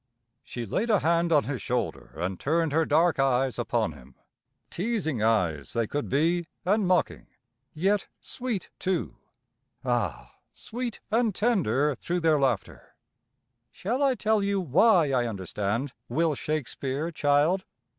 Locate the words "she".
0.43-0.65